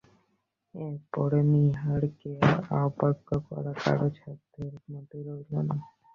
[0.75, 2.31] এর পরে নীহারকে
[2.81, 5.75] অবজ্ঞা করা কারও সাধ্যের মধ্যে রইল না।